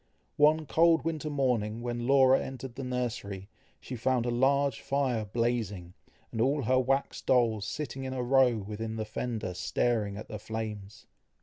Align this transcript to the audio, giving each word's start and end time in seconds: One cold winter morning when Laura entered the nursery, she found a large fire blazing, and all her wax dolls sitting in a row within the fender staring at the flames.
One 0.37 0.65
cold 0.65 1.03
winter 1.05 1.29
morning 1.29 1.83
when 1.83 2.07
Laura 2.07 2.41
entered 2.43 2.73
the 2.73 2.83
nursery, 2.83 3.49
she 3.79 3.95
found 3.95 4.25
a 4.25 4.31
large 4.31 4.81
fire 4.81 5.25
blazing, 5.25 5.93
and 6.31 6.41
all 6.41 6.63
her 6.63 6.79
wax 6.79 7.21
dolls 7.21 7.65
sitting 7.67 8.03
in 8.03 8.13
a 8.15 8.23
row 8.23 8.57
within 8.57 8.95
the 8.95 9.05
fender 9.05 9.53
staring 9.53 10.17
at 10.17 10.27
the 10.27 10.39
flames. 10.39 11.05